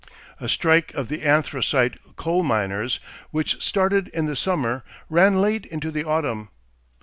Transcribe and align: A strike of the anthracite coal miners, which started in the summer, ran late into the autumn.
A 0.39 0.49
strike 0.49 0.95
of 0.95 1.09
the 1.09 1.21
anthracite 1.21 2.15
coal 2.15 2.41
miners, 2.41 2.99
which 3.29 3.61
started 3.61 4.07
in 4.07 4.25
the 4.25 4.35
summer, 4.35 4.83
ran 5.11 5.39
late 5.41 5.63
into 5.67 5.91
the 5.91 6.03
autumn. 6.05 6.49